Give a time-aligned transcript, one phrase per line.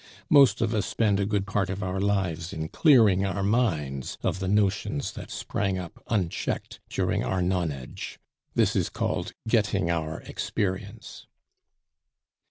[0.31, 4.39] Most of us spend a good part of our lives in clearing our minds of
[4.39, 8.17] the notions that sprang up unchecked during our nonage.
[8.55, 11.27] This is called 'getting our experience.